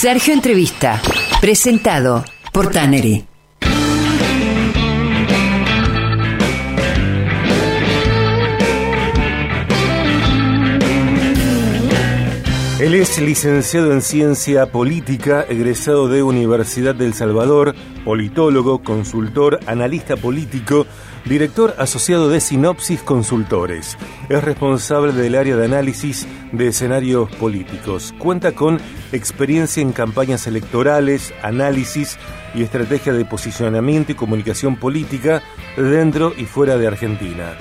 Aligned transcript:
Sergio 0.00 0.32
Entrevista, 0.32 0.98
presentado 1.42 2.24
por 2.54 2.70
Tannery. 2.70 3.26
Él 12.80 12.94
es 12.94 13.20
licenciado 13.20 13.92
en 13.92 14.00
Ciencia 14.00 14.72
Política, 14.72 15.44
egresado 15.46 16.08
de 16.08 16.22
Universidad 16.22 16.94
del 16.94 17.12
Salvador, 17.12 17.74
politólogo, 18.06 18.82
consultor, 18.82 19.60
analista 19.66 20.16
político, 20.16 20.86
director 21.24 21.74
asociado 21.78 22.28
de 22.28 22.40
Sinopsis 22.40 23.02
Consultores. 23.02 23.96
Es 24.28 24.42
responsable 24.42 25.12
del 25.12 25.34
área 25.34 25.56
de 25.56 25.64
análisis 25.64 26.26
de 26.52 26.68
escenarios 26.68 27.30
políticos. 27.36 28.14
Cuenta 28.18 28.52
con 28.52 28.80
experiencia 29.12 29.82
en 29.82 29.92
campañas 29.92 30.46
electorales, 30.46 31.32
análisis 31.42 32.18
y 32.54 32.62
estrategia 32.62 33.12
de 33.12 33.24
posicionamiento 33.24 34.12
y 34.12 34.16
comunicación 34.16 34.76
política 34.76 35.42
dentro 35.76 36.32
y 36.36 36.44
fuera 36.44 36.76
de 36.76 36.86
Argentina. 36.86 37.54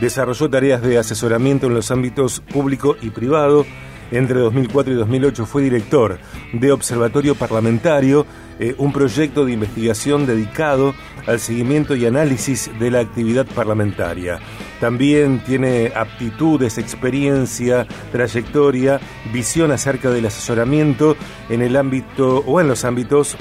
Desarrolló 0.00 0.50
tareas 0.50 0.82
de 0.82 0.98
asesoramiento 0.98 1.66
en 1.66 1.74
los 1.74 1.90
ámbitos 1.90 2.40
público 2.40 2.96
y 3.00 3.10
privado, 3.10 3.64
entre 4.10 4.40
2004 4.40 4.92
y 4.92 4.96
2008 4.96 5.46
fue 5.46 5.62
director 5.62 6.18
de 6.52 6.72
Observatorio 6.72 7.34
Parlamentario, 7.34 8.26
eh, 8.58 8.74
un 8.78 8.92
proyecto 8.92 9.44
de 9.44 9.52
investigación 9.52 10.26
dedicado 10.26 10.94
al 11.26 11.40
seguimiento 11.40 11.94
y 11.94 12.06
análisis 12.06 12.70
de 12.78 12.90
la 12.90 13.00
actividad 13.00 13.46
parlamentaria. 13.46 14.38
También 14.80 15.40
tiene 15.44 15.92
aptitudes, 15.94 16.78
experiencia, 16.78 17.86
trayectoria, 18.12 19.00
visión 19.32 19.72
acerca 19.72 20.10
del 20.10 20.26
asesoramiento 20.26 21.16
en 21.48 21.62
el 21.62 21.76
ámbito 21.76 22.44
o 22.46 22.60
en 22.60 22.68
los 22.68 22.84
ámbitos 22.84 23.36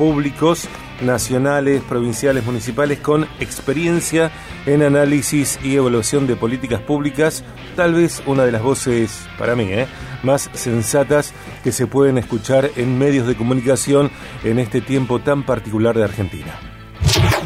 públicos 0.00 0.66
nacionales, 1.02 1.82
provinciales, 1.82 2.42
municipales 2.46 3.00
con 3.00 3.26
experiencia 3.38 4.30
en 4.64 4.82
análisis 4.82 5.60
y 5.62 5.76
evaluación 5.76 6.26
de 6.26 6.36
políticas 6.36 6.80
públicas, 6.80 7.44
tal 7.76 7.92
vez 7.92 8.22
una 8.24 8.46
de 8.46 8.52
las 8.52 8.62
voces, 8.62 9.28
para 9.38 9.54
mí, 9.54 9.64
¿eh? 9.64 9.86
más 10.22 10.48
sensatas 10.54 11.34
que 11.62 11.70
se 11.70 11.86
pueden 11.86 12.16
escuchar 12.16 12.70
en 12.76 12.98
medios 12.98 13.26
de 13.26 13.36
comunicación 13.36 14.10
en 14.42 14.58
este 14.58 14.80
tiempo 14.80 15.18
tan 15.18 15.44
particular 15.44 15.94
de 15.94 16.04
Argentina. 16.04 16.58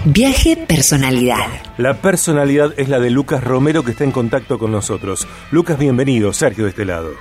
Viaje 0.05 0.57
personalidad. 0.57 1.49
La 1.77 1.95
personalidad 1.95 2.73
es 2.77 2.89
la 2.89 3.01
de 3.01 3.11
Lucas 3.11 3.43
Romero 3.43 3.83
que 3.83 3.91
está 3.91 4.05
en 4.05 4.13
contacto 4.13 4.61
con 4.61 4.71
nosotros. 4.71 5.27
Lucas, 5.51 5.77
bienvenido. 5.77 6.33
Sergio 6.33 6.65
de 6.65 6.71
este 6.71 6.85
lado. 6.85 7.15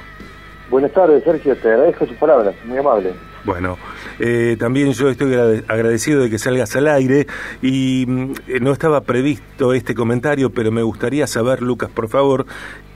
Buenas 0.69 0.91
tardes, 0.91 1.23
Sergio. 1.23 1.57
Te 1.57 1.69
agradezco 1.69 2.05
sus 2.05 2.17
palabras. 2.17 2.53
Muy 2.66 2.77
amable. 2.77 3.13
Bueno, 3.45 3.77
eh, 4.19 4.55
también 4.58 4.94
yo 4.94 5.09
estoy 5.09 5.33
agradecido 5.67 6.22
de 6.22 6.30
que 6.30 6.39
salgas 6.39 6.75
al 6.75 6.88
aire 6.88 7.27
y 7.61 8.05
mm, 8.08 8.33
no 8.61 8.72
estaba 8.72 9.02
previsto 9.02 9.73
este 9.73 9.94
comentario, 9.94 10.50
pero 10.50 10.72
me 10.72 10.81
gustaría 10.81 11.27
saber, 11.27 11.61
Lucas, 11.61 11.89
por 11.89 12.08
favor, 12.08 12.45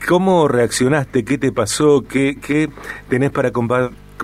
¿cómo 0.07 0.47
reaccionaste? 0.47 1.25
¿Qué 1.25 1.37
te 1.37 1.51
pasó? 1.51 2.03
¿Qué, 2.07 2.37
qué 2.41 2.69
tenés 3.09 3.31
para 3.31 3.51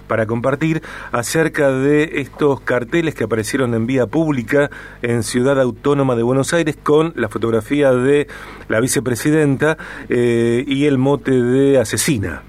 para 0.07 0.25
compartir 0.25 0.81
acerca 1.11 1.71
de 1.71 2.21
estos 2.21 2.61
carteles 2.61 3.13
que 3.13 3.25
aparecieron 3.25 3.75
en 3.75 3.85
vía 3.85 4.07
pública 4.07 4.71
en 5.03 5.21
Ciudad 5.21 5.61
Autónoma 5.61 6.15
de 6.15 6.23
Buenos 6.23 6.51
Aires 6.53 6.77
con 6.81 7.13
la 7.15 7.29
fotografía 7.29 7.91
de 7.91 8.27
la 8.69 8.79
vicepresidenta 8.79 9.77
eh, 10.09 10.63
y 10.65 10.85
el 10.85 10.97
mote 10.97 11.31
de 11.31 11.77
asesina. 11.77 12.41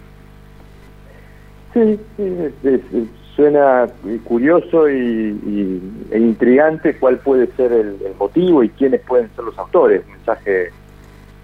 Sí, 1.75 1.99
sí 2.17 3.09
suena 3.35 3.87
curioso 4.25 4.89
y, 4.89 5.81
e 6.11 6.19
intrigante 6.19 6.97
cuál 6.99 7.19
puede 7.19 7.49
ser 7.57 7.73
el, 7.73 7.99
motivo 8.19 8.63
y 8.63 8.69
quiénes 8.71 9.01
pueden 9.01 9.29
ser 9.35 9.45
los 9.45 9.59
autores. 9.59 10.07
Mensaje 10.07 10.71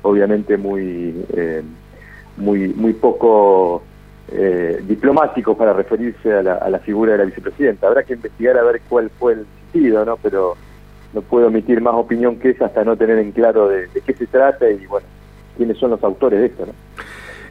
obviamente 0.02 0.56
muy, 0.56 1.14
eh, 1.34 1.62
muy, 2.36 2.68
muy 2.68 2.92
poco 2.92 3.82
eh, 4.32 4.80
diplomático 4.86 5.56
para 5.56 5.72
referirse 5.72 6.32
a 6.32 6.42
la, 6.42 6.78
figura 6.78 7.12
de 7.12 7.18
la 7.18 7.24
vicepresidenta. 7.24 7.88
Habrá 7.88 8.04
que 8.04 8.14
investigar 8.14 8.56
a 8.56 8.62
ver 8.62 8.80
cuál 8.88 9.10
fue 9.18 9.32
el 9.34 9.46
sentido, 9.72 10.04
¿no? 10.04 10.16
Pero 10.16 10.56
no 11.12 11.22
puedo 11.22 11.48
emitir 11.48 11.80
más 11.80 11.94
opinión 11.94 12.36
que 12.36 12.50
esa 12.50 12.66
hasta 12.66 12.84
no 12.84 12.96
tener 12.96 13.18
en 13.18 13.32
claro 13.32 13.68
de, 13.68 13.88
de 13.88 14.00
qué 14.00 14.14
se 14.14 14.26
trata 14.26 14.70
y, 14.70 14.86
bueno, 14.86 15.06
quiénes 15.56 15.76
son 15.78 15.90
los 15.90 16.02
autores 16.04 16.38
de 16.38 16.46
esto, 16.46 16.66
¿no? 16.66 16.72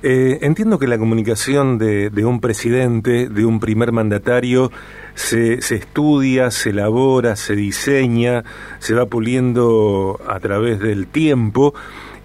Eh, 0.01 0.39
entiendo 0.43 0.79
que 0.79 0.87
la 0.87 0.97
comunicación 0.97 1.77
de, 1.77 2.09
un 2.25 2.39
presidente, 2.39 3.27
de 3.27 3.45
un 3.45 3.59
primer 3.59 3.91
mandatario, 3.91 4.71
se, 5.13 5.61
se, 5.61 5.75
estudia, 5.75 6.51
se 6.51 6.69
elabora, 6.69 7.35
se 7.35 7.55
diseña, 7.55 8.45
se 8.79 8.93
va 8.93 9.05
puliendo 9.07 10.19
a 10.27 10.39
través 10.39 10.79
del 10.79 11.07
tiempo. 11.07 11.73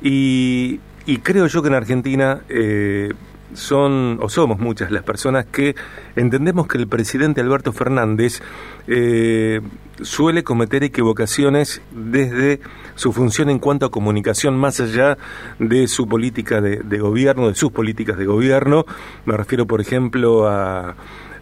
Y, 0.00 0.80
creo 1.22 1.46
yo 1.46 1.62
que 1.62 1.68
en 1.68 1.74
Argentina 1.74 2.42
eh, 2.48 3.12
son 3.54 4.18
o 4.20 4.28
somos 4.28 4.58
muchas 4.58 4.90
las 4.90 5.02
personas 5.02 5.46
que 5.46 5.74
entendemos 6.16 6.66
que 6.66 6.78
el 6.78 6.88
presidente 6.88 7.40
Alberto 7.40 7.72
Fernández 7.72 8.40
eh, 8.86 9.60
suele 10.02 10.42
cometer 10.42 10.84
equivocaciones 10.84 11.80
desde 11.92 12.60
su 12.94 13.12
función 13.12 13.50
en 13.50 13.58
cuanto 13.58 13.86
a 13.86 13.90
comunicación, 13.90 14.56
más 14.56 14.80
allá 14.80 15.18
de 15.58 15.88
su 15.88 16.06
política 16.06 16.60
de 16.60 16.98
gobierno, 16.98 17.48
de 17.48 17.54
sus 17.54 17.72
políticas 17.72 18.16
de 18.18 18.26
gobierno. 18.26 18.84
Me 19.24 19.36
refiero, 19.36 19.66
por 19.66 19.80
ejemplo, 19.80 20.48
a 20.48 20.94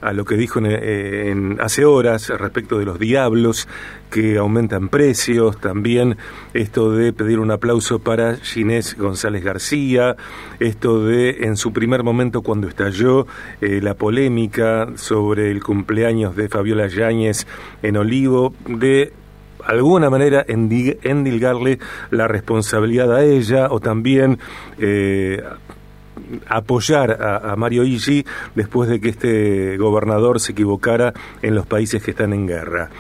a 0.03 0.13
lo 0.13 0.25
que 0.25 0.37
dijo 0.37 0.61
en, 0.61 1.59
hace 1.61 1.85
horas 1.85 2.29
respecto 2.29 2.79
de 2.79 2.85
los 2.85 2.99
diablos 2.99 3.69
que 4.11 4.37
aumentan 4.37 4.89
precios, 4.89 5.59
también 5.59 6.19
esto 6.53 6.91
de 6.91 7.13
pedir 7.13 7.39
un 7.39 7.51
aplauso 7.51 8.01
para 8.01 8.37
Ginés 8.37 8.99
González 8.99 9.43
García, 9.43 10.17
esto 10.59 11.07
de 11.07 11.45
en 11.45 11.57
su 11.57 11.73
primer 11.73 12.03
momento 12.03 12.43
cuando 12.43 12.69
estalló 12.69 13.27
eh, 13.61 13.81
la 13.81 13.95
polémica 13.95 14.89
sobre 14.97 15.51
el 15.51 15.63
cumpleaños 15.63 16.37
de 16.37 16.49
Fabiola 16.49 16.89
Yáñez 16.89 17.47
en 17.83 17.97
Olivo, 17.97 18.53
de 18.67 19.13
alguna 19.67 20.11
manera 20.11 20.45
endilgarle 20.47 21.79
la 22.11 22.29
responsabilidad 22.29 23.15
a 23.15 23.25
ella 23.25 23.69
o 23.71 23.81
también 23.81 24.39
eh, 24.79 25.43
apoyar 26.49 27.23
a, 27.23 27.57
Mario 27.57 27.85
Igi 27.85 28.25
después 28.55 28.89
de 28.89 29.01
que 29.01 29.11
este 29.11 29.77
gobernador 29.77 30.41
se 30.41 30.53
equivocara 30.53 31.13
en 31.43 31.55
los 31.55 31.67
países 31.67 32.03
que 32.03 32.13
están 32.13 32.33
en 32.33 32.47
guerra. 32.47 32.91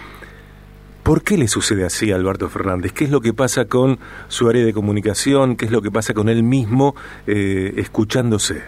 ¿Por 1.02 1.22
qué 1.22 1.36
le 1.36 1.48
sucede 1.48 1.84
así 1.84 2.12
a 2.12 2.16
Alberto 2.16 2.48
Fernández? 2.48 2.92
¿Qué 2.92 3.04
es 3.04 3.10
lo 3.10 3.20
que 3.20 3.34
pasa 3.34 3.64
con 3.64 3.98
su 4.28 4.48
área 4.48 4.64
de 4.64 4.72
comunicación? 4.72 5.56
¿Qué 5.56 5.64
es 5.64 5.72
lo 5.72 5.82
que 5.82 5.90
pasa 5.90 6.14
con 6.14 6.28
él 6.28 6.44
mismo 6.44 6.94
eh, 7.26 7.74
escuchándose? 7.76 8.62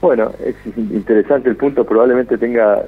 Bueno, 0.00 0.32
es 0.44 0.56
interesante 0.76 1.48
el 1.48 1.56
punto, 1.56 1.84
probablemente 1.84 2.38
tenga 2.38 2.82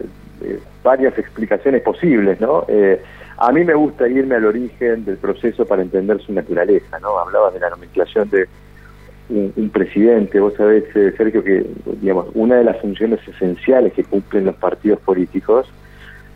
eh, 0.44 0.60
varias 0.82 1.16
explicaciones 1.18 1.82
posibles, 1.82 2.40
¿no? 2.40 2.64
Eh, 2.68 3.00
a 3.36 3.50
mí 3.50 3.64
me 3.64 3.74
gusta 3.74 4.08
irme 4.08 4.36
al 4.36 4.44
origen 4.44 5.04
del 5.04 5.16
proceso 5.16 5.66
para 5.66 5.82
entender 5.82 6.20
su 6.20 6.32
naturaleza, 6.32 6.98
¿no? 7.00 7.18
Hablabas 7.18 7.54
de 7.54 7.60
la 7.60 7.70
nomenclación 7.70 8.30
de 8.30 8.46
un, 9.28 9.70
presidente. 9.70 10.38
Vos 10.38 10.54
sabés, 10.54 10.84
eh, 10.94 11.12
Sergio, 11.16 11.42
que 11.42 11.66
digamos 12.00 12.26
una 12.34 12.56
de 12.56 12.64
las 12.64 12.80
funciones 12.80 13.26
esenciales 13.26 13.92
que 13.92 14.04
cumplen 14.04 14.44
los 14.44 14.54
partidos 14.56 15.00
políticos, 15.00 15.66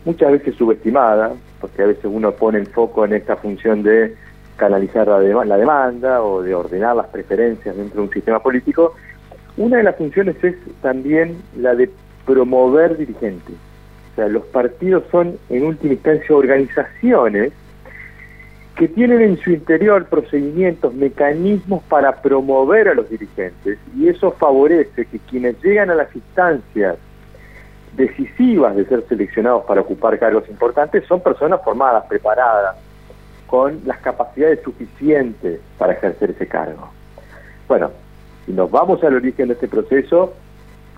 muchas 0.05 0.31
veces 0.31 0.55
subestimada, 0.55 1.33
porque 1.61 1.83
a 1.83 1.87
veces 1.87 2.05
uno 2.05 2.31
pone 2.31 2.59
el 2.59 2.67
foco 2.67 3.05
en 3.05 3.13
esta 3.13 3.37
función 3.37 3.83
de 3.83 4.15
canalizar 4.57 5.07
la, 5.07 5.45
la 5.45 5.57
demanda 5.57 6.21
o 6.21 6.41
de 6.41 6.53
ordenar 6.53 6.95
las 6.95 7.07
preferencias 7.07 7.77
dentro 7.77 8.01
de 8.01 8.07
un 8.07 8.13
sistema 8.13 8.39
político, 8.39 8.95
una 9.55 9.77
de 9.77 9.83
las 9.83 9.95
funciones 9.95 10.41
es 10.43 10.55
también 10.81 11.37
la 11.57 11.75
de 11.75 11.89
promover 12.25 12.97
dirigentes. 12.97 13.55
O 14.11 14.15
sea, 14.15 14.27
los 14.27 14.45
partidos 14.45 15.03
son 15.11 15.37
en 15.49 15.63
última 15.65 15.93
instancia 15.93 16.35
organizaciones 16.35 17.53
que 18.75 18.87
tienen 18.87 19.21
en 19.21 19.37
su 19.37 19.51
interior 19.51 20.05
procedimientos, 20.05 20.93
mecanismos 20.93 21.83
para 21.83 22.21
promover 22.21 22.87
a 22.87 22.93
los 22.93 23.09
dirigentes 23.09 23.77
y 23.95 24.07
eso 24.07 24.31
favorece 24.31 25.05
que 25.05 25.19
quienes 25.19 25.61
llegan 25.61 25.89
a 25.89 25.95
las 25.95 26.15
instancias 26.15 26.95
decisivas 27.97 28.75
de 28.77 28.85
ser 28.85 29.03
seleccionados 29.09 29.65
para 29.65 29.81
ocupar 29.81 30.17
cargos 30.17 30.47
importantes 30.49 31.03
son 31.07 31.21
personas 31.21 31.61
formadas, 31.61 32.05
preparadas, 32.07 32.77
con 33.47 33.81
las 33.85 33.97
capacidades 33.99 34.61
suficientes 34.63 35.59
para 35.77 35.93
ejercer 35.93 36.31
ese 36.31 36.47
cargo. 36.47 36.89
Bueno, 37.67 37.91
si 38.45 38.53
nos 38.53 38.71
vamos 38.71 39.03
al 39.03 39.15
origen 39.15 39.47
de 39.47 39.55
este 39.55 39.67
proceso, 39.67 40.33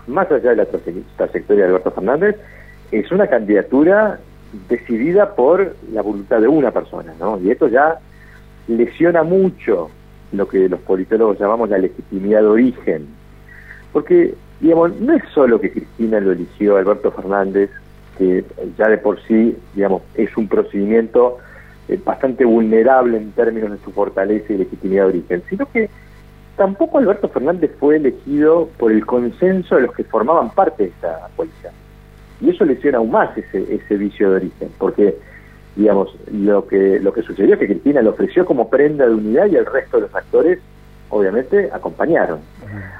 más 0.06 0.30
allá 0.30 0.50
de 0.50 0.56
la 0.56 0.66
trayectoria 0.66 1.64
de 1.64 1.70
Alberto 1.70 1.90
Fernández, 1.90 2.36
es 2.92 3.10
una 3.10 3.26
candidatura 3.26 4.20
decidida 4.68 5.34
por 5.34 5.74
la 5.92 6.02
voluntad 6.02 6.40
de 6.40 6.48
una 6.48 6.70
persona, 6.70 7.14
¿no? 7.18 7.40
Y 7.40 7.50
esto 7.50 7.68
ya 7.68 7.98
lesiona 8.68 9.22
mucho 9.22 9.90
lo 10.32 10.46
que 10.46 10.68
los 10.68 10.80
politólogos 10.80 11.38
llamamos 11.38 11.70
la 11.70 11.78
legitimidad 11.78 12.40
de 12.40 12.46
origen. 12.46 13.06
Porque, 13.92 14.34
digamos, 14.60 14.94
no 15.00 15.14
es 15.14 15.22
solo 15.34 15.60
que 15.60 15.72
Cristina 15.72 16.20
lo 16.20 16.32
eligió 16.32 16.76
Alberto 16.76 17.10
Fernández 17.10 17.70
que 18.18 18.44
ya 18.76 18.88
de 18.88 18.98
por 18.98 19.20
sí, 19.22 19.56
digamos, 19.74 20.02
es 20.14 20.36
un 20.36 20.48
procedimiento 20.48 21.38
eh, 21.88 21.98
bastante 22.04 22.44
vulnerable 22.44 23.16
en 23.16 23.32
términos 23.32 23.70
de 23.70 23.78
su 23.78 23.90
fortaleza 23.90 24.52
y 24.52 24.58
legitimidad 24.58 25.04
de 25.04 25.08
origen, 25.08 25.42
sino 25.48 25.66
que 25.70 25.88
tampoco 26.56 26.98
Alberto 26.98 27.28
Fernández 27.28 27.72
fue 27.80 27.96
elegido 27.96 28.68
por 28.78 28.92
el 28.92 29.04
consenso 29.06 29.76
de 29.76 29.82
los 29.82 29.94
que 29.94 30.04
formaban 30.04 30.50
parte 30.50 30.84
de 30.84 30.88
esta 30.90 31.28
coalición. 31.36 31.72
Y 32.42 32.50
eso 32.50 32.64
lesiona 32.64 32.98
aún 32.98 33.10
más 33.10 33.36
ese, 33.38 33.74
ese 33.74 33.96
vicio 33.96 34.30
de 34.30 34.36
origen, 34.36 34.68
porque 34.78 35.16
digamos, 35.76 36.14
lo 36.30 36.66
que, 36.66 37.00
lo 37.00 37.12
que 37.12 37.22
sucedió 37.22 37.54
es 37.54 37.60
que 37.60 37.66
Cristina 37.66 38.02
le 38.02 38.08
ofreció 38.08 38.44
como 38.44 38.68
prenda 38.68 39.06
de 39.06 39.14
unidad 39.14 39.46
y 39.46 39.56
el 39.56 39.66
resto 39.66 39.96
de 39.96 40.02
los 40.02 40.14
actores, 40.14 40.58
obviamente, 41.08 41.70
acompañaron. 41.72 42.40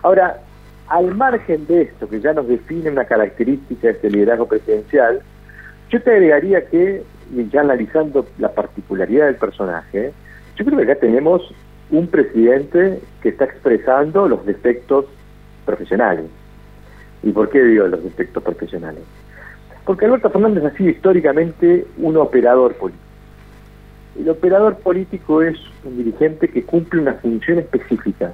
Ahora, 0.03 0.41
al 0.89 1.15
margen 1.15 1.67
de 1.67 1.83
esto, 1.83 2.09
que 2.09 2.21
ya 2.21 2.33
nos 2.33 2.49
define 2.49 2.91
una 2.91 3.05
característica 3.05 3.89
de 3.89 3.93
este 3.95 4.11
liderazgo 4.11 4.47
presidencial, 4.47 5.21
yo 5.91 6.03
te 6.03 6.11
agregaría 6.11 6.67
que, 6.67 7.03
ya 7.51 7.61
analizando 7.61 8.27
la 8.39 8.53
particularidad 8.53 9.27
del 9.27 9.37
personaje, 9.37 10.13
yo 10.57 10.65
creo 10.65 10.79
que 10.79 10.85
acá 10.85 11.01
tenemos 11.01 11.55
un 11.91 12.07
presidente 12.07 13.01
que 13.23 13.31
está 13.31 13.45
expresando 13.45 14.29
los 14.29 14.45
defectos 14.47 15.07
profesionales. 15.67 16.27
¿Y 17.23 17.31
por 17.33 17.51
qué 17.51 17.63
digo 17.63 17.87
los 17.87 18.03
defectos 18.03 18.43
profesionales? 18.43 19.05
Porque 19.85 20.05
Alberto 20.05 20.31
Fernández 20.31 20.65
ha 20.65 20.77
sido 20.77 20.91
históricamente 20.91 21.87
un 21.99 22.17
operador 22.17 22.75
político. 22.75 23.03
El 24.19 24.29
operador 24.29 24.77
político 24.77 25.43
es 25.43 25.59
un 25.85 25.97
dirigente 25.97 26.49
que 26.49 26.63
cumple 26.63 27.01
una 27.01 27.15
función 27.15 27.59
específica. 27.59 28.33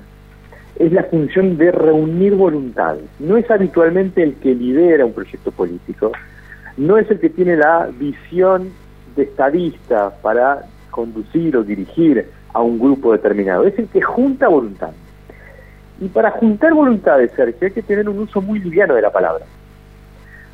Es 0.77 0.93
la 0.93 1.05
función 1.05 1.57
de 1.57 1.73
reunir 1.73 2.35
voluntades. 2.35 3.05
No 3.19 3.37
es 3.37 3.51
habitualmente 3.51 4.23
el 4.23 4.35
que 4.35 4.55
lidera 4.55 5.07
un 5.07 5.13
proyecto 5.13 5.51
político. 5.53 6.13
No 6.77 6.99
es 6.99 7.11
el 7.11 7.19
que 7.19 7.31
tiene 7.31 7.57
la 7.57 7.89
visión 7.99 8.71
de 9.17 9.23
estadista 9.23 10.11
para 10.21 10.67
conducir 10.91 11.57
o 11.57 11.65
dirigir 11.65 12.29
a 12.53 12.61
un 12.61 12.79
grupo 12.79 13.13
determinado. 13.13 13.67
Es 13.67 13.79
el 13.79 13.87
que 13.87 14.03
junta 14.03 14.49
voluntades. 14.49 14.97
Y 16.01 16.09
para 16.09 16.31
juntar 16.33 16.75
voluntades, 16.75 17.33
Sergio, 17.33 17.67
hay 17.67 17.73
que 17.73 17.83
tener 17.83 18.09
un 18.09 18.19
uso 18.19 18.41
muy 18.43 18.59
liviano 18.59 18.95
de 18.95 19.03
la 19.03 19.11
palabra 19.11 19.45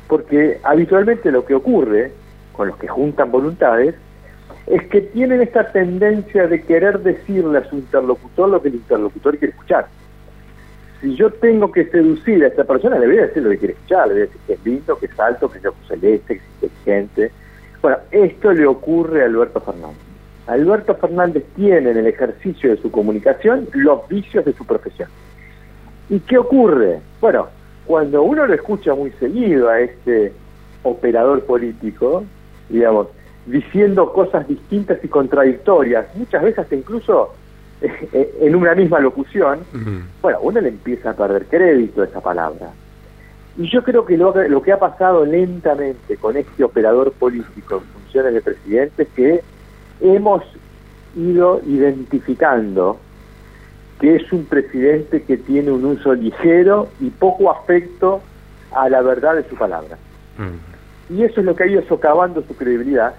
porque 0.07 0.59
habitualmente 0.63 1.31
lo 1.31 1.45
que 1.45 1.55
ocurre 1.55 2.11
con 2.53 2.67
los 2.67 2.77
que 2.77 2.87
juntan 2.87 3.31
voluntades 3.31 3.95
es 4.67 4.83
que 4.87 5.01
tienen 5.01 5.41
esta 5.41 5.71
tendencia 5.71 6.47
de 6.47 6.63
querer 6.63 6.99
decirle 6.99 7.59
a 7.59 7.69
su 7.69 7.75
interlocutor 7.75 8.49
lo 8.49 8.61
que 8.61 8.69
el 8.69 8.75
interlocutor 8.75 9.37
quiere 9.37 9.53
escuchar. 9.53 9.87
Si 11.01 11.15
yo 11.15 11.31
tengo 11.31 11.71
que 11.71 11.85
seducir 11.85 12.43
a 12.43 12.47
esta 12.47 12.63
persona, 12.63 12.97
le 12.97 13.05
voy 13.07 13.17
a 13.19 13.27
decir 13.27 13.43
lo 13.43 13.49
que 13.51 13.59
quiere 13.59 13.73
escuchar, 13.73 14.07
le 14.07 14.13
voy 14.13 14.23
a 14.23 14.25
decir 14.25 14.41
que 14.47 14.53
es 14.53 14.65
lindo, 14.65 14.97
que 14.97 15.05
es 15.05 15.19
alto, 15.19 15.49
que 15.49 15.59
es 15.59 15.63
celeste, 15.87 16.39
que 16.39 16.41
es 16.41 16.63
inteligente. 16.63 17.31
Bueno, 17.81 17.97
esto 18.09 18.53
le 18.53 18.65
ocurre 18.65 19.21
a 19.21 19.25
Alberto 19.25 19.61
Fernández. 19.61 19.99
Alberto 20.47 20.95
Fernández 20.95 21.43
tiene 21.55 21.91
en 21.91 21.97
el 21.97 22.07
ejercicio 22.07 22.69
de 22.69 22.77
su 22.77 22.89
comunicación 22.91 23.67
los 23.73 24.07
vicios 24.07 24.45
de 24.45 24.53
su 24.53 24.65
profesión. 24.65 25.09
¿Y 26.09 26.19
qué 26.19 26.37
ocurre? 26.37 27.01
Bueno, 27.19 27.47
cuando 27.85 28.23
uno 28.23 28.45
lo 28.45 28.53
escucha 28.53 28.93
muy 28.95 29.11
seguido 29.11 29.69
a 29.69 29.79
este 29.79 30.33
operador 30.83 31.43
político, 31.43 32.23
digamos, 32.69 33.07
diciendo 33.45 34.11
cosas 34.11 34.47
distintas 34.47 35.03
y 35.03 35.07
contradictorias, 35.07 36.07
muchas 36.15 36.43
veces 36.43 36.65
incluso 36.71 37.33
eh, 37.81 38.37
en 38.41 38.55
una 38.55 38.73
misma 38.73 38.99
locución, 38.99 39.59
bueno, 40.21 40.39
uno 40.41 40.61
le 40.61 40.69
empieza 40.69 41.11
a 41.11 41.13
perder 41.13 41.45
crédito 41.45 42.01
a 42.01 42.05
esa 42.05 42.21
palabra. 42.21 42.71
Y 43.57 43.69
yo 43.69 43.83
creo 43.83 44.05
que 44.05 44.17
lo, 44.17 44.33
lo 44.47 44.61
que 44.61 44.71
ha 44.71 44.79
pasado 44.79 45.25
lentamente 45.25 46.17
con 46.17 46.35
este 46.35 46.63
operador 46.63 47.11
político 47.13 47.77
en 47.77 48.01
funciones 48.01 48.33
de 48.33 48.41
presidente 48.41 49.03
es 49.03 49.09
que 49.09 49.41
hemos 50.01 50.43
ido 51.15 51.61
identificando 51.65 52.99
que 53.99 54.15
es 54.15 54.31
un 54.33 54.45
presidente 54.45 55.23
que 55.23 55.37
tiene 55.37 55.71
un 55.71 55.85
uso 55.85 56.13
ligero 56.13 56.89
y 56.99 57.09
poco 57.09 57.49
afecto 57.51 58.21
a 58.71 58.89
la 58.89 59.01
verdad 59.01 59.35
de 59.35 59.47
su 59.47 59.55
palabra. 59.55 59.97
Mm. 60.37 61.13
Y 61.13 61.23
eso 61.23 61.39
es 61.39 61.45
lo 61.45 61.55
que 61.55 61.63
ha 61.63 61.67
ido 61.67 61.81
socavando 61.83 62.41
su 62.41 62.55
credibilidad. 62.55 63.13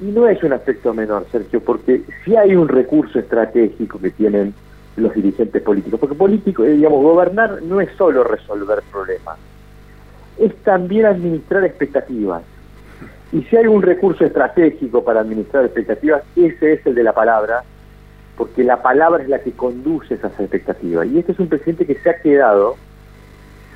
Y 0.00 0.06
no 0.06 0.26
es 0.26 0.42
un 0.42 0.52
aspecto 0.52 0.92
menor, 0.92 1.26
Sergio, 1.30 1.60
porque 1.60 2.02
si 2.24 2.36
hay 2.36 2.56
un 2.56 2.68
recurso 2.68 3.18
estratégico 3.18 4.00
que 4.00 4.10
tienen 4.10 4.52
los 4.96 5.14
dirigentes 5.14 5.62
políticos, 5.62 6.00
porque 6.00 6.14
político, 6.14 6.64
eh, 6.64 6.72
digamos, 6.72 7.02
gobernar 7.02 7.62
no 7.62 7.80
es 7.80 7.90
solo 7.96 8.24
resolver 8.24 8.82
problemas, 8.90 9.38
es 10.38 10.54
también 10.56 11.06
administrar 11.06 11.64
expectativas. 11.64 12.42
Y 13.32 13.42
si 13.44 13.56
hay 13.56 13.66
un 13.66 13.80
recurso 13.80 14.24
estratégico 14.24 15.02
para 15.02 15.20
administrar 15.20 15.64
expectativas, 15.64 16.22
ese 16.36 16.74
es 16.74 16.86
el 16.86 16.94
de 16.94 17.02
la 17.02 17.14
palabra, 17.14 17.62
porque 18.36 18.64
la 18.64 18.82
palabra 18.82 19.22
es 19.22 19.28
la 19.28 19.40
que 19.40 19.52
conduce 19.52 20.14
esas 20.14 20.38
expectativas. 20.40 21.06
Y 21.06 21.18
este 21.18 21.32
es 21.32 21.38
un 21.38 21.48
presidente 21.48 21.86
que 21.86 21.96
se 21.96 22.10
ha 22.10 22.20
quedado 22.20 22.76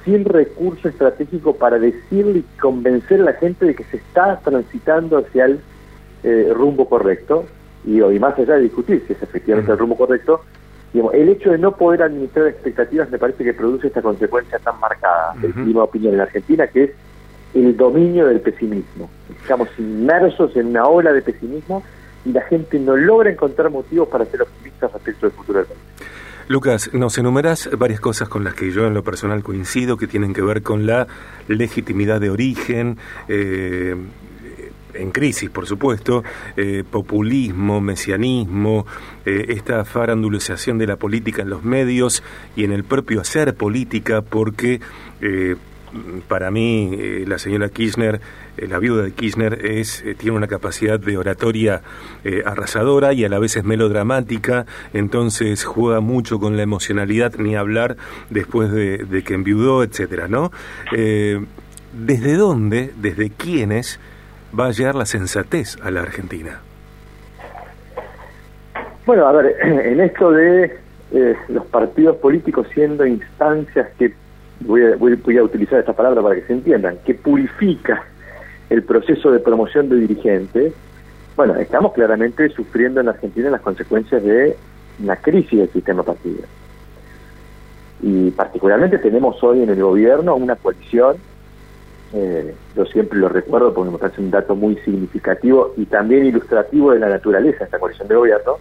sin 0.04 0.24
recurso 0.24 0.88
estratégico 0.88 1.56
para 1.56 1.78
decirle 1.78 2.38
y 2.38 2.60
convencer 2.60 3.20
a 3.20 3.24
la 3.24 3.32
gente 3.34 3.66
de 3.66 3.74
que 3.74 3.84
se 3.84 3.96
está 3.96 4.40
transitando 4.42 5.18
hacia 5.18 5.46
el 5.46 5.60
eh, 6.22 6.52
rumbo 6.54 6.88
correcto, 6.88 7.44
y, 7.84 8.00
más 8.18 8.38
allá 8.38 8.54
de 8.54 8.62
discutir 8.62 9.04
si 9.06 9.12
es 9.12 9.22
efectivamente 9.22 9.70
el 9.70 9.78
rumbo 9.78 9.96
correcto, 9.96 10.40
digamos, 10.92 11.14
el 11.14 11.28
hecho 11.28 11.50
de 11.50 11.58
no 11.58 11.76
poder 11.76 12.02
administrar 12.02 12.48
expectativas 12.48 13.10
me 13.10 13.18
parece 13.18 13.44
que 13.44 13.52
produce 13.52 13.88
esta 13.88 14.02
consecuencia 14.02 14.58
tan 14.58 14.78
marcada 14.80 15.34
del 15.40 15.52
clima 15.52 15.80
de 15.80 15.84
opinión 15.84 16.12
en 16.12 16.18
la 16.18 16.24
Argentina, 16.24 16.66
que 16.66 16.84
es 16.84 16.90
el 17.54 17.76
dominio 17.76 18.26
del 18.26 18.40
pesimismo. 18.40 19.08
Estamos 19.40 19.68
inmersos 19.78 20.56
en 20.56 20.68
una 20.68 20.86
ola 20.86 21.12
de 21.12 21.22
pesimismo 21.22 21.82
y 22.26 22.32
la 22.32 22.42
gente 22.42 22.78
no 22.78 22.96
logra 22.96 23.30
encontrar 23.30 23.70
motivos 23.70 24.08
para 24.08 24.26
ser 24.26 24.42
optimistas 24.42 24.92
respecto 24.92 25.26
del 25.26 25.36
futuro 25.36 25.60
del 25.60 25.68
país. 25.68 25.80
Lucas, 26.48 26.90
nos 26.92 27.18
enumeras 27.18 27.70
varias 27.76 28.00
cosas 28.00 28.28
con 28.28 28.44
las 28.44 28.54
que 28.54 28.70
yo 28.70 28.86
en 28.86 28.94
lo 28.94 29.02
personal 29.02 29.42
coincido, 29.42 29.96
que 29.96 30.06
tienen 30.06 30.32
que 30.32 30.42
ver 30.42 30.62
con 30.62 30.86
la 30.86 31.06
legitimidad 31.48 32.20
de 32.20 32.30
origen, 32.30 32.98
eh, 33.28 33.96
en 34.94 35.10
crisis, 35.10 35.50
por 35.50 35.66
supuesto, 35.66 36.24
eh, 36.56 36.82
populismo, 36.88 37.80
mesianismo, 37.80 38.86
eh, 39.24 39.46
esta 39.48 39.84
farandulización 39.84 40.78
de 40.78 40.86
la 40.86 40.96
política 40.96 41.42
en 41.42 41.50
los 41.50 41.64
medios 41.64 42.22
y 42.54 42.64
en 42.64 42.72
el 42.72 42.84
propio 42.84 43.20
hacer 43.20 43.54
política, 43.54 44.22
porque 44.22 44.80
para 46.28 46.50
mí 46.50 47.24
la 47.26 47.38
señora 47.38 47.70
Kirchner, 47.70 48.20
la 48.56 48.78
viuda 48.78 49.02
de 49.02 49.12
Kirchner, 49.12 49.66
es, 49.66 50.02
eh, 50.02 50.14
tiene 50.14 50.36
una 50.36 50.46
capacidad 50.46 50.98
de 50.98 51.16
oratoria 51.16 51.82
arrasadora 52.44 53.12
y 53.12 53.24
a 53.24 53.28
la 53.28 53.38
vez 53.38 53.56
es 53.56 53.64
melodramática, 53.64 54.66
entonces 54.92 55.64
juega 55.64 56.00
mucho 56.00 56.38
con 56.38 56.56
la 56.56 56.62
emocionalidad, 56.62 57.34
ni 57.36 57.54
hablar 57.54 57.96
después 58.30 58.72
de, 58.72 59.22
que 59.24 59.34
enviudó, 59.34 59.84
etcétera, 59.84 60.26
¿no? 60.26 60.50
¿Desde 60.90 62.34
dónde, 62.34 62.92
desde 62.96 63.30
quiénes 63.30 64.00
va 64.58 64.66
a 64.66 64.70
llegar 64.70 64.96
la 64.96 65.06
sensatez 65.06 65.78
a 65.82 65.90
la 65.90 66.00
Argentina? 66.00 66.60
Bueno, 69.06 69.26
a 69.26 69.32
ver, 69.32 69.56
en 69.62 70.00
esto 70.00 70.32
de 70.32 70.78
los 71.48 71.64
partidos 71.66 72.16
políticos 72.16 72.66
siendo 72.74 73.06
instancias 73.06 73.88
que 73.98 74.12
voy 74.60 74.82
a, 74.82 74.96
voy, 74.96 75.38
a 75.38 75.42
utilizar 75.42 75.78
esta 75.78 75.92
palabra 75.92 76.20
para 76.20 76.34
que 76.34 76.42
se 76.42 76.52
entiendan, 76.52 76.98
que 77.04 77.14
purifica 77.14 78.04
el 78.70 78.82
proceso 78.82 79.30
de 79.30 79.38
promoción 79.38 79.88
de 79.88 79.96
dirigentes, 79.96 80.72
bueno, 81.36 81.54
estamos 81.56 81.92
claramente 81.92 82.48
sufriendo 82.48 83.00
en 83.00 83.08
Argentina 83.08 83.50
las 83.50 83.60
consecuencias 83.60 84.22
de 84.22 84.56
una 85.02 85.16
crisis 85.16 85.58
del 85.58 85.68
sistema 85.70 86.02
partido. 86.02 86.42
Y 88.02 88.30
particularmente 88.30 88.98
tenemos 88.98 89.42
hoy 89.42 89.62
en 89.62 89.70
el 89.70 89.82
gobierno 89.82 90.34
una 90.34 90.56
coalición, 90.56 91.16
eh, 92.12 92.54
yo 92.74 92.86
siempre 92.86 93.18
lo 93.18 93.28
recuerdo 93.28 93.74
porque 93.74 93.90
me 93.90 93.98
parece 93.98 94.20
un 94.20 94.30
dato 94.30 94.54
muy 94.54 94.76
significativo 94.76 95.74
y 95.76 95.86
también 95.86 96.26
ilustrativo 96.26 96.92
de 96.92 97.00
la 97.00 97.08
naturaleza 97.08 97.58
de 97.58 97.64
esta 97.64 97.78
coalición 97.78 98.08
de 98.08 98.14
gobierno. 98.14 98.56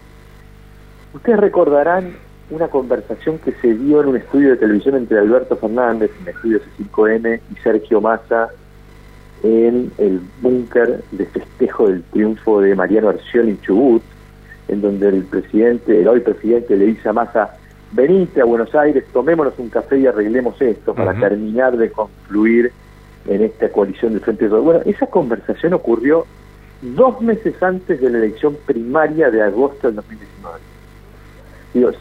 Ustedes 1.14 1.40
recordarán 1.40 2.16
una 2.50 2.68
conversación 2.68 3.40
que 3.40 3.54
se 3.54 3.74
dio 3.74 4.02
en 4.02 4.10
un 4.10 4.18
estudio 4.18 4.50
de 4.50 4.58
televisión 4.58 4.96
entre 4.96 5.18
Alberto 5.18 5.56
Fernández, 5.56 6.12
en 6.20 6.28
el 6.28 6.36
estudio 6.36 6.60
C5N, 6.78 7.40
y 7.52 7.56
Sergio 7.62 8.02
Massa 8.02 8.50
en 9.46 9.92
el 10.00 10.22
búnker 10.42 11.04
de 11.12 11.26
festejo 11.28 11.88
del 11.88 12.02
triunfo 12.04 12.62
de 12.62 12.74
Mariano 12.76 13.10
Arción 13.10 13.50
y 13.50 13.58
Chubut, 13.62 14.02
en 14.68 14.82
donde 14.82 15.10
el 15.10 15.24
presidente, 15.24 16.02
el 16.02 16.08
hoy 16.08 16.22
presidente, 16.22 16.76
le 16.76 16.88
dice 16.88 17.10
a 17.10 17.14
Massa, 17.14 17.56
venite 17.92 18.42
a 18.42 18.46
Buenos 18.46 18.74
Aires, 18.74 19.06
tomémonos 19.14 19.54
un 19.60 19.70
café 19.70 20.00
y 20.00 20.08
arreglemos 20.08 20.60
esto 20.60 20.96
para 20.96 21.14
terminar 21.14 21.78
de 21.78 21.92
concluir 21.92 22.72
en 23.28 23.44
esta 23.44 23.70
coalición 23.70 24.14
del 24.14 24.22
Frente 24.22 24.50
de 24.50 24.56
Bueno, 24.56 24.82
esa 24.86 25.06
conversación 25.08 25.74
ocurrió 25.74 26.26
dos 26.82 27.22
meses 27.22 27.62
antes 27.62 28.02
de 28.02 28.10
la 28.10 28.18
elección 28.18 28.58
primaria 28.66 29.30
de 29.30 29.44
agosto 29.44 29.88
del 29.88 29.98
2019 29.98 30.76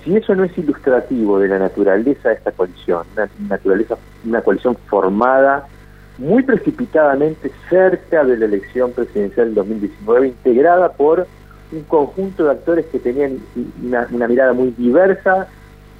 si 0.04 0.16
eso 0.16 0.34
no 0.36 0.44
es 0.44 0.56
ilustrativo 0.56 1.40
de 1.40 1.48
la 1.48 1.58
naturaleza 1.58 2.28
de 2.28 2.36
esta 2.36 2.52
coalición, 2.52 3.04
una 3.16 3.28
naturaleza, 3.48 3.96
una 4.24 4.40
coalición 4.40 4.76
formada 4.86 5.66
muy 6.18 6.42
precipitadamente 6.42 7.50
cerca 7.68 8.24
de 8.24 8.36
la 8.36 8.44
elección 8.44 8.92
presidencial 8.92 9.46
del 9.46 9.54
2019, 9.54 10.28
integrada 10.28 10.92
por 10.92 11.26
un 11.72 11.82
conjunto 11.84 12.44
de 12.44 12.50
actores 12.52 12.86
que 12.86 12.98
tenían 12.98 13.38
una, 13.82 14.28
mirada 14.28 14.52
muy 14.52 14.70
diversa 14.70 15.48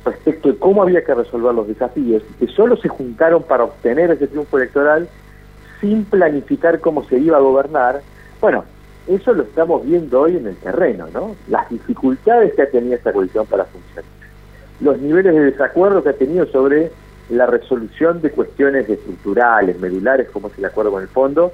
respecto 0.05 0.51
de 0.51 0.59
cómo 0.59 0.83
había 0.83 1.05
que 1.05 1.15
resolver 1.15 1.55
los 1.55 1.67
desafíos, 1.67 2.23
que 2.39 2.47
solo 2.47 2.77
se 2.77 2.89
juntaron 2.89 3.43
para 3.43 3.65
obtener 3.65 4.11
ese 4.11 4.27
triunfo 4.27 4.59
electoral 4.59 5.09
sin 5.81 6.05
planificar 6.05 6.81
cómo 6.81 7.05
se 7.05 7.19
iba 7.19 7.39
a 7.39 7.41
gobernar. 7.41 8.03
Bueno, 8.41 8.65
eso 9.09 9.33
lo 9.33 9.43
estamos 9.43 9.85
viendo 9.85 10.21
hoy 10.21 10.37
en 10.37 10.47
el 10.47 10.57
terreno, 10.57 11.07
¿no? 11.13 11.35
Las 11.49 11.69
dificultades 11.71 12.55
que 12.55 12.63
ha 12.63 12.71
tenido 12.71 12.95
esta 12.95 13.13
coalición 13.13 13.47
para 13.47 13.65
funcionar, 13.65 14.05
los 14.81 14.99
niveles 14.99 15.35
de 15.35 15.41
desacuerdo 15.41 16.03
que 16.03 16.11
ha 16.11 16.17
tenido 16.17 16.47
sobre 16.47 16.93
la 17.31 17.47
resolución 17.47 18.21
de 18.21 18.31
cuestiones 18.31 18.89
estructurales, 18.89 19.79
medulares, 19.81 20.29
como 20.31 20.49
es 20.49 20.59
el 20.59 20.65
acuerdo 20.65 20.93
con 20.93 21.03
el 21.03 21.09
fondo, 21.09 21.53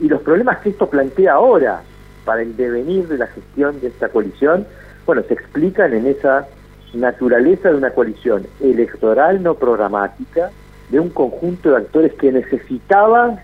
y 0.00 0.08
los 0.08 0.20
problemas 0.22 0.58
que 0.58 0.70
esto 0.70 0.88
plantea 0.88 1.34
ahora 1.34 1.82
para 2.24 2.42
el 2.42 2.56
devenir 2.56 3.08
de 3.08 3.18
la 3.18 3.26
gestión 3.28 3.80
de 3.80 3.88
esta 3.88 4.08
coalición, 4.08 4.66
bueno, 5.06 5.22
se 5.26 5.34
explican 5.34 5.94
en 5.94 6.06
esa 6.06 6.46
naturaleza 6.92 7.70
de 7.70 7.76
una 7.76 7.90
coalición 7.90 8.46
electoral 8.60 9.42
no 9.42 9.54
programática, 9.54 10.50
de 10.90 11.00
un 11.00 11.10
conjunto 11.10 11.70
de 11.70 11.76
actores 11.76 12.12
que 12.14 12.32
necesitaban 12.32 13.40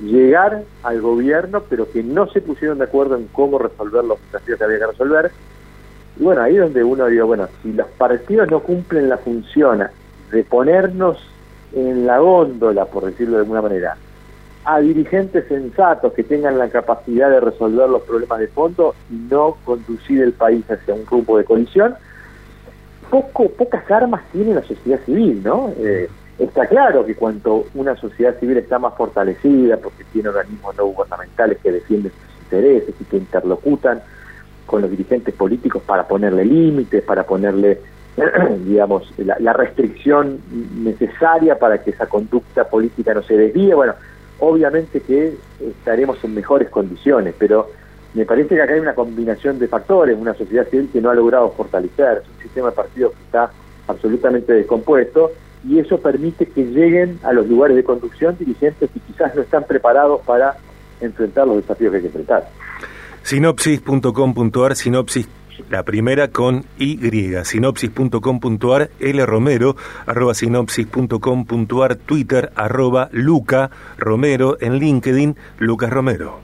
llegar 0.00 0.62
al 0.82 1.00
gobierno, 1.00 1.62
pero 1.68 1.90
que 1.90 2.02
no 2.02 2.28
se 2.28 2.40
pusieron 2.40 2.78
de 2.78 2.84
acuerdo 2.84 3.16
en 3.16 3.26
cómo 3.28 3.58
resolver 3.58 4.04
los 4.04 4.18
desafíos 4.26 4.58
que 4.58 4.64
había 4.64 4.78
que 4.78 4.86
resolver. 4.86 5.30
Y 6.18 6.24
bueno, 6.24 6.42
ahí 6.42 6.54
es 6.54 6.60
donde 6.60 6.84
uno 6.84 7.06
dice, 7.06 7.22
bueno, 7.22 7.48
si 7.62 7.72
los 7.72 7.86
partidos 7.88 8.50
no 8.50 8.60
cumplen 8.60 9.08
la 9.08 9.18
función 9.18 9.86
de 10.30 10.44
ponernos 10.44 11.18
en 11.72 12.06
la 12.06 12.18
góndola, 12.18 12.86
por 12.86 13.04
decirlo 13.04 13.36
de 13.36 13.42
alguna 13.42 13.62
manera, 13.62 13.96
a 14.64 14.80
dirigentes 14.80 15.46
sensatos 15.46 16.12
que 16.12 16.24
tengan 16.24 16.58
la 16.58 16.68
capacidad 16.68 17.30
de 17.30 17.40
resolver 17.40 17.88
los 17.88 18.02
problemas 18.02 18.40
de 18.40 18.48
fondo 18.48 18.94
y 19.10 19.14
no 19.14 19.56
conducir 19.64 20.22
el 20.22 20.32
país 20.32 20.68
hacia 20.70 20.94
un 20.94 21.04
grupo 21.04 21.38
de 21.38 21.44
colisión, 21.44 21.94
poco, 23.10 23.48
pocas 23.50 23.88
armas 23.90 24.22
tiene 24.32 24.54
la 24.54 24.62
sociedad 24.62 24.98
civil, 25.04 25.40
¿no? 25.44 25.70
Eh, 25.78 26.08
está 26.38 26.66
claro 26.66 27.04
que 27.06 27.14
cuanto 27.14 27.66
una 27.74 27.96
sociedad 27.96 28.38
civil 28.38 28.58
está 28.58 28.78
más 28.78 28.94
fortalecida, 28.94 29.76
porque 29.76 30.04
tiene 30.12 30.28
organismos 30.30 30.76
no 30.76 30.86
gubernamentales 30.86 31.58
que 31.58 31.72
defienden 31.72 32.12
sus 32.12 32.42
intereses 32.42 32.94
y 33.00 33.04
que 33.04 33.16
interlocutan 33.18 34.02
con 34.66 34.82
los 34.82 34.90
dirigentes 34.90 35.34
políticos 35.34 35.82
para 35.86 36.06
ponerle 36.06 36.44
límites, 36.44 37.02
para 37.04 37.22
ponerle, 37.24 37.80
digamos, 38.64 39.12
la, 39.18 39.52
restricción 39.52 40.40
necesaria 40.76 41.58
para 41.58 41.82
que 41.82 41.90
esa 41.90 42.06
conducta 42.06 42.64
política 42.68 43.14
no 43.14 43.22
se 43.22 43.36
desvíe. 43.36 43.74
Bueno, 43.74 43.94
obviamente 44.38 45.00
que 45.00 45.34
estaremos 45.60 46.22
en 46.24 46.34
mejores 46.34 46.70
condiciones, 46.70 47.34
pero 47.38 47.68
me 48.14 48.24
parece 48.24 48.54
que 48.54 48.62
acá 48.62 48.72
hay 48.72 48.80
una 48.80 48.94
combinación 48.94 49.58
de 49.58 49.68
factores, 49.68 50.16
una 50.18 50.34
sociedad 50.34 50.66
civil 50.68 50.88
que 50.92 51.00
no 51.00 51.10
ha 51.10 51.14
logrado 51.14 51.50
fortalecer, 51.50 52.22
un 52.34 52.42
sistema 52.42 52.70
de 52.70 52.76
partidos 52.76 53.12
que 53.12 53.22
está 53.24 53.50
absolutamente 53.86 54.52
descompuesto, 54.52 55.32
y 55.68 55.78
eso 55.78 55.98
permite 55.98 56.46
que 56.46 56.64
lleguen 56.64 57.18
a 57.22 57.32
los 57.32 57.46
lugares 57.48 57.76
de 57.76 57.84
conducción 57.84 58.36
dirigentes 58.38 58.90
que 58.90 59.00
quizás 59.00 59.34
no 59.34 59.42
están 59.42 59.64
preparados 59.64 60.20
para 60.22 60.56
enfrentar 61.00 61.46
los 61.46 61.56
desafíos 61.56 61.90
que 61.90 61.96
hay 61.96 62.02
que 62.02 62.08
enfrentar. 62.08 62.48
Sinopsis.com.ar, 63.22 64.76
sinopsis 64.76 65.28
la 65.70 65.82
primera 65.84 66.28
con 66.28 66.64
Y, 66.78 66.98
sinopsis.com.ar, 67.44 68.90
L 69.00 69.26
Romero, 69.26 69.76
arroba 70.06 70.34
sinopsis.com.ar, 70.34 71.96
Twitter, 71.96 72.52
arroba 72.54 73.08
Luca 73.12 73.70
Romero, 73.98 74.56
en 74.60 74.78
LinkedIn, 74.78 75.36
Lucas 75.58 75.90
Romero. 75.90 76.40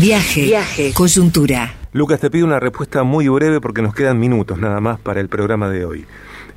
Viaje, 0.00 0.42
Viaje, 0.42 0.92
coyuntura. 0.92 1.74
Lucas, 1.92 2.20
te 2.20 2.30
pido 2.30 2.46
una 2.46 2.60
respuesta 2.60 3.02
muy 3.02 3.28
breve 3.28 3.60
porque 3.60 3.80
nos 3.80 3.94
quedan 3.94 4.20
minutos 4.20 4.58
nada 4.58 4.80
más 4.80 5.00
para 5.00 5.20
el 5.20 5.28
programa 5.28 5.70
de 5.70 5.84
hoy. 5.86 6.04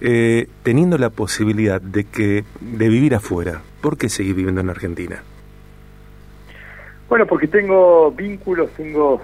Eh, 0.01 0.47
teniendo 0.63 0.97
la 0.97 1.09
posibilidad 1.09 1.81
de 1.81 2.03
que 2.03 2.43
de 2.59 2.89
vivir 2.89 3.15
afuera, 3.15 3.61
¿por 3.81 3.97
qué 3.97 4.09
seguir 4.09 4.35
viviendo 4.35 4.61
en 4.61 4.69
Argentina? 4.69 5.23
Bueno, 7.09 7.25
porque 7.25 7.47
tengo 7.47 8.11
vínculos, 8.11 8.69
tengo 8.77 9.19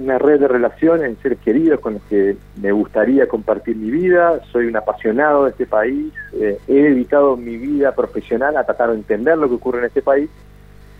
una 0.00 0.18
red 0.18 0.40
de 0.40 0.48
relaciones 0.48 1.16
seres 1.22 1.38
queridos 1.38 1.78
con 1.78 1.94
los 1.94 2.02
que 2.02 2.36
me 2.60 2.72
gustaría 2.72 3.28
compartir 3.28 3.76
mi 3.76 3.88
vida, 3.88 4.40
soy 4.50 4.66
un 4.66 4.76
apasionado 4.76 5.44
de 5.44 5.50
este 5.50 5.64
país, 5.64 6.12
eh, 6.32 6.58
he 6.66 6.82
dedicado 6.82 7.36
mi 7.36 7.56
vida 7.56 7.94
profesional 7.94 8.56
a 8.56 8.64
tratar 8.64 8.90
de 8.90 8.96
entender 8.96 9.38
lo 9.38 9.48
que 9.48 9.54
ocurre 9.54 9.78
en 9.78 9.84
este 9.84 10.02
país, 10.02 10.28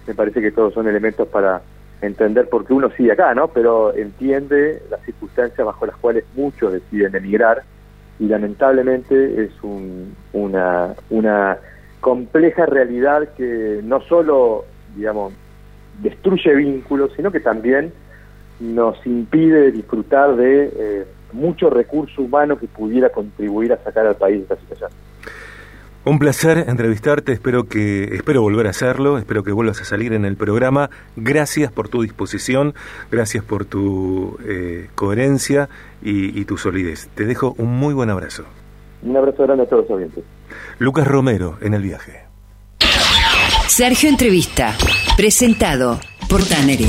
me 0.06 0.14
parece 0.14 0.40
que 0.40 0.52
todos 0.52 0.73
son 0.73 0.87
elementos 0.87 1.26
para 1.26 1.62
entender 2.00 2.49
por 2.49 2.64
qué 2.64 2.75
uno 2.75 2.90
sigue 2.90 3.11
acá, 3.11 3.35
¿no? 3.35 3.49
Pero 3.49 3.92
entiende 3.94 4.83
las 4.90 5.00
circunstancias 5.02 5.66
bajo 5.66 5.87
las 5.87 5.97
cuales 5.97 6.25
muchos 6.37 6.73
deciden 6.73 7.16
emigrar. 7.16 7.62
Y 8.21 8.26
lamentablemente 8.26 9.44
es 9.44 9.50
una, 10.33 10.94
una 11.11 11.59
compleja 12.00 12.66
realidad 12.66 13.30
que 13.37 13.80
no 13.83 14.00
solo, 14.02 14.64
digamos, 14.94 15.33
destruye 16.02 16.54
vínculos, 16.54 17.12
sino 17.16 17.30
que 17.30 17.40
también 17.40 17.92
nos 18.60 19.04
impide 19.06 19.72
disfrutar 19.72 20.36
de 20.36 20.72
eh, 20.76 21.06
mucho 21.32 21.70
recurso 21.70 22.22
humano 22.22 22.56
que 22.58 22.66
pudiera 22.66 23.10
contribuir 23.10 23.72
a 23.72 23.82
sacar 23.82 24.06
al 24.06 24.16
país 24.16 24.36
de 24.36 24.42
esta 24.42 24.56
situación. 24.56 24.90
Un 26.06 26.18
placer 26.18 26.66
entrevistarte, 26.68 27.32
espero 27.32 27.64
que 27.64 28.04
espero 28.14 28.42
volver 28.42 28.66
a 28.66 28.70
hacerlo, 28.70 29.16
espero 29.16 29.42
que 29.42 29.52
vuelvas 29.52 29.80
a 29.80 29.86
salir 29.86 30.12
en 30.12 30.26
el 30.26 30.36
programa. 30.36 30.90
Gracias 31.16 31.72
por 31.72 31.88
tu 31.88 32.02
disposición, 32.02 32.74
gracias 33.10 33.42
por 33.42 33.64
tu 33.64 34.36
eh, 34.46 34.88
coherencia 34.94 35.70
y, 36.02 36.38
y, 36.38 36.44
tu 36.44 36.58
solidez. 36.58 37.08
Te 37.14 37.24
dejo 37.24 37.54
un 37.56 37.78
muy 37.78 37.94
buen 37.94 38.10
abrazo. 38.10 38.44
Un 39.02 39.16
abrazo 39.16 39.44
grande 39.44 39.62
a 39.64 39.66
todos 39.66 39.88
los 39.88 39.96
oyentes. 39.96 40.24
Lucas 40.78 41.08
Romero 41.08 41.56
en 41.62 41.72
el 41.72 41.82
viaje. 41.82 42.24
Sergio 43.68 44.09
Entrevista, 44.09 44.76
presentado 45.16 45.99
por 46.28 46.44
Tannery. 46.44 46.87